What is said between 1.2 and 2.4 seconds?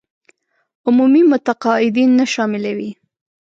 متقاعدين نه